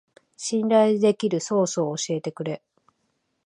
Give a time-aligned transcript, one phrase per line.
[0.35, 2.63] 信頼できるソースを教えてくれ